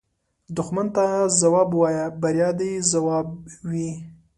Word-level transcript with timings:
دښمن 0.57 0.87
ته 0.95 1.03
مه 1.13 1.21
ځواب 1.39 1.69
وایه، 1.75 2.05
بریا 2.21 2.49
دې 2.59 2.71
ځواب 2.91 3.27
وي 3.69 3.89